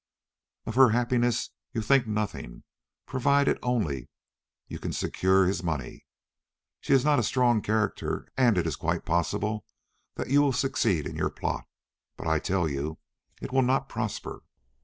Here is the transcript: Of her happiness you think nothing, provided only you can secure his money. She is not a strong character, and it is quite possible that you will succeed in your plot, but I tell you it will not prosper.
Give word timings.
Of 0.65 0.73
her 0.73 0.89
happiness 0.89 1.51
you 1.73 1.83
think 1.83 2.07
nothing, 2.07 2.63
provided 3.05 3.59
only 3.61 4.09
you 4.67 4.79
can 4.79 4.93
secure 4.93 5.45
his 5.45 5.61
money. 5.61 6.07
She 6.79 6.91
is 6.93 7.05
not 7.05 7.19
a 7.19 7.23
strong 7.23 7.61
character, 7.61 8.27
and 8.35 8.57
it 8.57 8.65
is 8.65 8.75
quite 8.75 9.05
possible 9.05 9.63
that 10.15 10.29
you 10.31 10.41
will 10.41 10.53
succeed 10.53 11.05
in 11.05 11.15
your 11.17 11.29
plot, 11.29 11.67
but 12.17 12.25
I 12.25 12.39
tell 12.39 12.67
you 12.67 12.97
it 13.41 13.51
will 13.53 13.61
not 13.61 13.89
prosper. 13.89 14.41